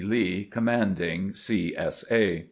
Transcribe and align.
Lee, 0.03 0.45
Commanding 0.45 1.35
C. 1.35 1.75
S. 1.77 2.03
A. 2.09 2.39